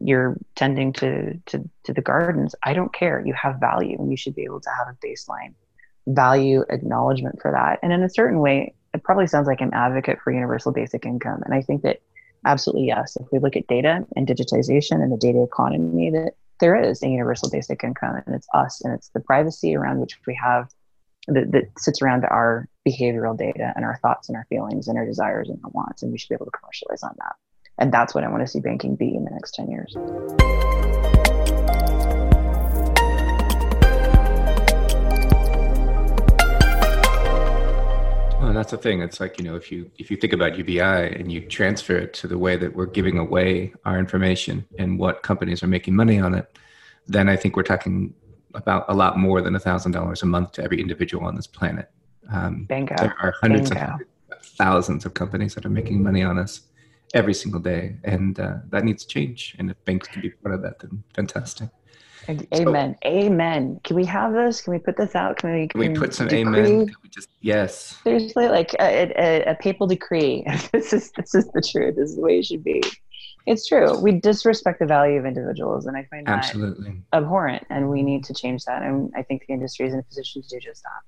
[0.00, 3.22] you're tending to, to to the gardens i don't care.
[3.24, 5.54] You have value and you should be able to have a baseline
[6.08, 7.78] value acknowledgement for that.
[7.82, 11.42] And in a certain way it probably sounds like an advocate for universal basic income.
[11.44, 12.00] And i think that
[12.44, 13.16] absolutely yes.
[13.16, 17.08] If we look at data and digitization and the data economy that there is a
[17.08, 20.68] universal basic income and it's us and it's the privacy around which we have
[21.28, 25.04] that, that sits around our behavioral data and our thoughts and our feelings and our
[25.04, 27.34] desires and our wants and we should be able to commercialize on that
[27.78, 29.94] and that's what i want to see banking be in the next 10 years
[38.50, 39.00] well, that's the thing.
[39.00, 42.14] It's like you know, if you if you think about UBI and you transfer it
[42.14, 46.18] to the way that we're giving away our information and what companies are making money
[46.18, 46.58] on it,
[47.06, 48.12] then I think we're talking
[48.54, 51.46] about a lot more than a thousand dollars a month to every individual on this
[51.46, 51.90] planet.
[52.32, 52.94] Um, Bingo.
[52.96, 53.98] There are hundreds Bingo.
[54.30, 56.62] of thousands of companies that are making money on us
[57.14, 59.56] every single day, and uh, that needs to change.
[59.58, 61.68] And if banks can be part of that, then fantastic.
[62.28, 62.96] Amen.
[63.02, 63.80] So, amen.
[63.82, 64.60] Can we have this?
[64.60, 65.38] Can we put this out?
[65.38, 65.68] Can we?
[65.68, 66.42] Can, can we put some decree?
[66.42, 66.86] amen?
[66.86, 67.98] Can we just yes.
[68.04, 70.44] There's like a, a, a papal decree.
[70.72, 71.96] this is this is the truth.
[71.96, 72.82] This is the way it should be.
[73.46, 73.98] It's true.
[73.98, 77.66] We disrespect the value of individuals, and I find that absolutely abhorrent.
[77.70, 78.82] And we need to change that.
[78.82, 81.02] And I think the industry is in a position to do just that.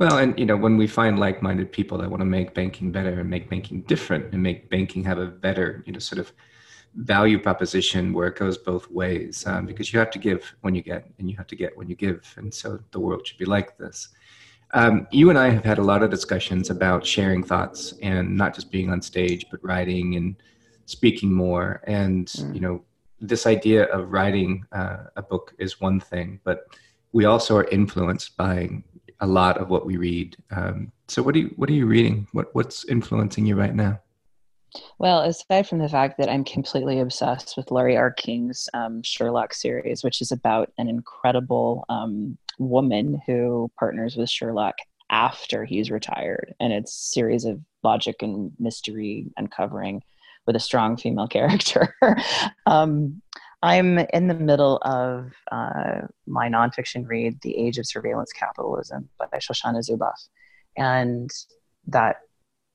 [0.00, 3.20] Well, and you know, when we find like-minded people that want to make banking better
[3.20, 6.32] and make banking different and make banking have a better, you know, sort of
[6.94, 10.80] value proposition where it goes both ways, um, because you have to give when you
[10.80, 13.44] get, and you have to get when you give, and so the world should be
[13.44, 14.08] like this.
[14.72, 18.54] Um, you and I have had a lot of discussions about sharing thoughts and not
[18.54, 20.34] just being on stage, but writing and
[20.86, 21.82] speaking more.
[21.86, 22.54] And mm.
[22.54, 22.84] you know,
[23.20, 26.68] this idea of writing uh, a book is one thing, but
[27.12, 28.82] we also are influenced by
[29.20, 30.36] a lot of what we read.
[30.50, 32.26] Um, so what do you what are you reading?
[32.32, 34.00] What what's influencing you right now?
[34.98, 38.12] Well, aside from the fact that I'm completely obsessed with Laurie R.
[38.12, 44.76] King's um, Sherlock series, which is about an incredible um, woman who partners with Sherlock
[45.10, 50.02] after he's retired, and it's a series of logic and mystery uncovering
[50.46, 51.94] with a strong female character.
[52.66, 53.20] um,
[53.62, 59.26] I'm in the middle of uh, my nonfiction read, The Age of Surveillance Capitalism by
[59.38, 60.28] Shoshana Zuboff.
[60.76, 61.30] And
[61.86, 62.16] that,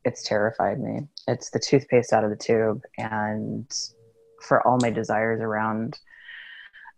[0.03, 1.01] it's terrified me.
[1.27, 2.81] It's the toothpaste out of the tube.
[2.99, 3.71] And
[4.41, 5.97] for all my desires around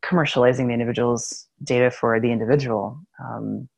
[0.04, 3.70] commercializing the individual's data for the individual, um,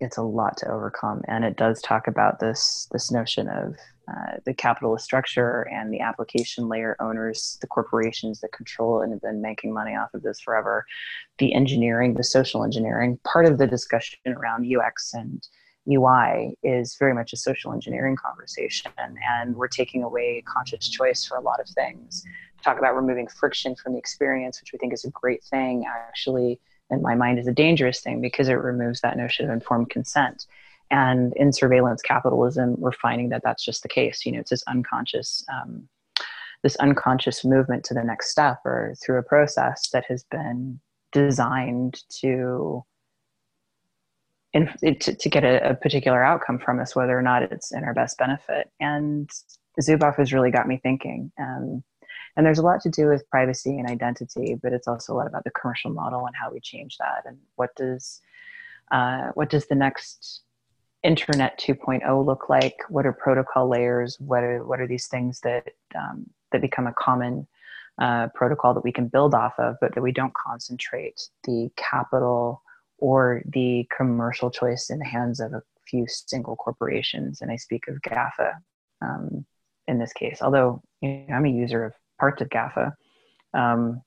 [0.00, 1.22] it's a lot to overcome.
[1.28, 3.76] And it does talk about this, this notion of
[4.08, 9.20] uh, the capitalist structure and the application layer owners, the corporations that control and have
[9.20, 10.86] been making money off of this forever,
[11.38, 13.18] the engineering, the social engineering.
[13.24, 15.46] Part of the discussion around UX and
[15.88, 21.36] UI is very much a social engineering conversation, and we're taking away conscious choice for
[21.36, 22.22] a lot of things.
[22.62, 26.60] Talk about removing friction from the experience, which we think is a great thing, actually,
[26.90, 30.46] in my mind, is a dangerous thing because it removes that notion of informed consent.
[30.90, 34.26] And in surveillance capitalism we're finding that that's just the case.
[34.26, 35.88] You know it's this unconscious um,
[36.62, 40.80] this unconscious movement to the next step or through a process that has been
[41.12, 42.84] designed to
[44.52, 47.84] in, to, to get a, a, particular outcome from us whether or not it's in
[47.84, 48.68] our best benefit.
[48.80, 49.30] And
[49.80, 51.30] zuboff has really got me thinking.
[51.38, 51.84] Um,
[52.36, 55.26] and there's a lot to do with privacy and identity but it's also a lot
[55.26, 57.22] about the commercial model and how we change that.
[57.26, 58.20] And what does
[58.90, 60.42] uh, what does the next
[61.02, 62.76] internet 2.0 look like?
[62.88, 64.18] What are protocol layers?
[64.20, 67.46] What are what are these things that um, that become a common
[68.00, 72.62] uh, protocol that we can build off of but that we don't concentrate the capital
[72.98, 77.40] or the commercial choice in the hands of a few single corporations?
[77.40, 78.54] And i speak of gafa
[79.02, 79.44] um,
[79.88, 82.92] in this case although you know, i'm a user of parts of gafa
[83.54, 84.00] um,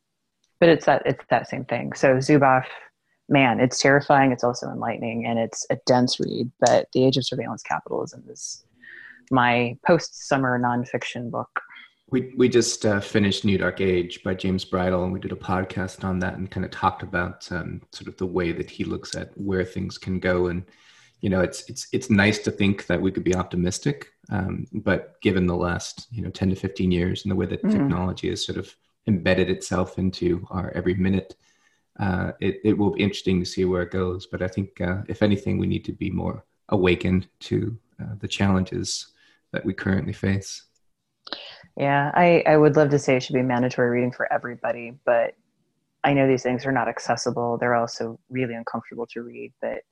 [0.60, 2.66] but it's that it's that same thing so zuboff
[3.30, 4.32] man, it's terrifying.
[4.32, 6.52] It's also enlightening, and it's a dense read.
[6.60, 8.64] But The Age of Surveillance Capitalism is
[9.32, 11.50] my post-summer nonfiction book.
[12.10, 15.36] We we just uh, finished New Dark Age by James Bridle, and we did a
[15.36, 18.84] podcast on that and kind of talked about um, sort of the way that he
[18.84, 20.48] looks at where things can go.
[20.48, 20.64] And
[21.24, 25.22] you know, it's it's it's nice to think that we could be optimistic, um, but
[25.22, 27.72] given the last you know ten to fifteen years and the way that mm.
[27.72, 28.76] technology has sort of
[29.08, 31.38] embedded itself into our every minute,
[31.98, 34.26] uh, it, it will be interesting to see where it goes.
[34.26, 38.28] But I think, uh, if anything, we need to be more awakened to uh, the
[38.28, 39.14] challenges
[39.54, 40.64] that we currently face.
[41.78, 45.36] Yeah, I, I would love to say it should be mandatory reading for everybody, but
[46.04, 47.58] I know these things are not accessible.
[47.58, 49.54] They're also really uncomfortable to read.
[49.62, 49.84] But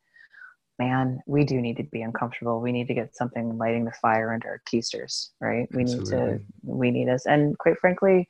[0.83, 2.59] man, we do need to be uncomfortable.
[2.59, 5.67] We need to get something lighting the fire under our keisters, right?
[5.73, 6.17] We Absolutely.
[6.17, 7.25] need to, we need us.
[7.27, 8.27] And quite frankly,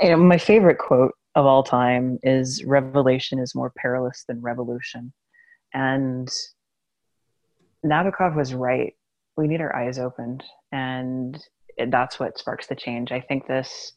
[0.00, 5.12] you know, my favorite quote of all time is revelation is more perilous than revolution.
[5.74, 6.28] And
[7.84, 8.94] Nabokov was right.
[9.36, 10.42] We need our eyes opened,
[10.72, 11.38] and
[11.88, 13.12] that's what sparks the change.
[13.12, 13.92] I think this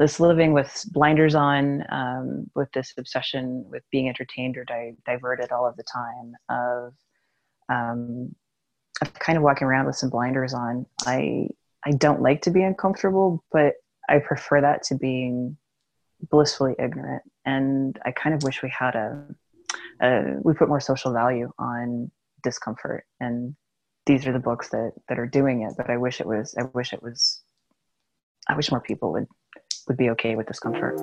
[0.00, 5.52] this living with blinders on, um, with this obsession with being entertained or di- diverted
[5.52, 6.94] all of the time, of
[7.68, 8.34] um,
[9.02, 10.86] of kind of walking around with some blinders on.
[11.04, 11.48] I
[11.84, 13.74] I don't like to be uncomfortable, but
[14.08, 15.58] I prefer that to being
[16.30, 17.22] blissfully ignorant.
[17.44, 19.26] And I kind of wish we had a,
[20.00, 22.10] a we put more social value on
[22.42, 23.04] discomfort.
[23.20, 23.54] And
[24.06, 25.74] these are the books that that are doing it.
[25.76, 26.54] But I wish it was.
[26.58, 27.42] I wish it was.
[28.48, 29.26] I wish more people would
[29.88, 31.00] would be okay with discomfort.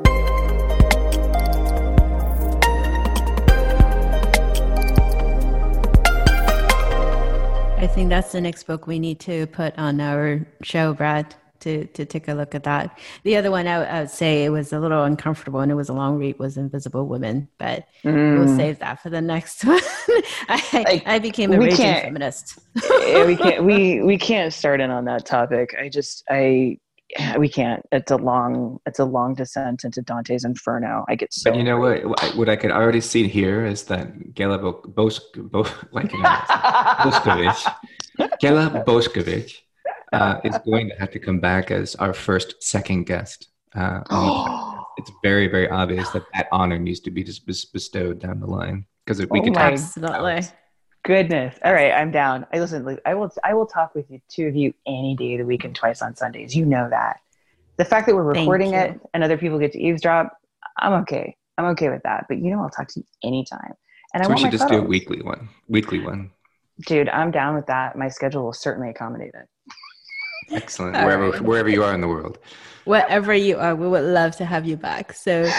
[7.79, 11.85] I think that's the next book we need to put on our show, Brad to
[11.87, 12.97] to take a look at that.
[13.23, 15.89] The other one I, I, would say it was a little uncomfortable and it was
[15.89, 18.37] a long read was Invisible Women, but mm.
[18.37, 19.79] we'll save that for the next one.
[20.49, 22.59] I, like, I became a raging feminist.
[22.75, 25.75] we can't we we can't start in on that topic.
[25.79, 26.79] I just I
[27.37, 27.85] we can't.
[27.91, 31.05] It's a long, it's a long descent into Dante's Inferno.
[31.07, 31.51] I get so.
[31.51, 32.35] But you know what?
[32.35, 37.75] What I could already see here is that Ghela Bos, Bos, like you know, Boskovich,
[38.41, 39.61] Ghela Boskovich,
[40.13, 43.49] uh, is going to have to come back as our first second guest.
[43.75, 44.01] Uh,
[44.97, 48.85] it's very, very obvious that that honor needs to be just bestowed down the line
[49.05, 50.41] because we oh could absolutely.
[51.07, 51.57] Goodness.
[51.63, 52.45] All right, I'm down.
[52.51, 52.99] I listen.
[53.05, 53.31] I will.
[53.41, 56.01] I will talk with you, two of you, any day of the week and twice
[56.01, 56.53] on Sundays.
[56.53, 57.21] You know that.
[57.77, 60.37] The fact that we're recording it and other people get to eavesdrop,
[60.77, 61.37] I'm okay.
[61.57, 62.25] I'm okay with that.
[62.27, 63.71] But you know, I'll talk to you anytime.
[64.13, 64.81] And so I we should just photos.
[64.81, 65.47] do a weekly one.
[65.69, 66.29] Weekly one.
[66.85, 67.97] Dude, I'm down with that.
[67.97, 69.47] My schedule will certainly accommodate it.
[70.51, 70.93] Excellent.
[70.95, 71.41] wherever right.
[71.41, 72.39] wherever you are in the world.
[72.85, 75.11] Wherever you are, we would love to have you back.
[75.11, 75.49] So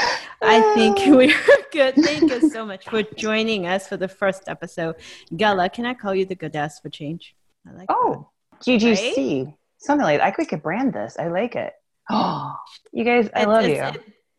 [0.43, 1.11] I think ah.
[1.11, 1.35] we're
[1.72, 1.95] good.
[1.97, 4.97] Thank you so much for joining us for the first episode.
[5.33, 7.35] Ghela, can I call you the goddess for change?
[7.68, 8.61] I like Oh, that.
[8.62, 9.45] GGC.
[9.45, 9.55] Right?
[9.76, 10.26] Something like that.
[10.41, 11.16] I could brand this.
[11.18, 11.74] I like it.
[12.11, 12.57] Oh,
[12.93, 13.83] you guys, I love you.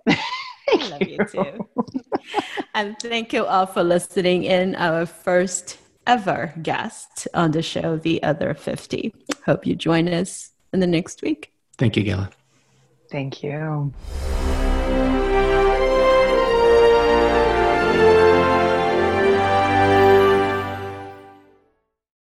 [0.72, 1.70] I love you too.
[2.74, 5.78] and thank you all for listening in our first
[6.10, 9.14] ever guest on the show, The Other 50.
[9.46, 11.54] Hope you join us in the next week.
[11.78, 12.32] Thank you, Ghela.
[13.12, 13.94] Thank you.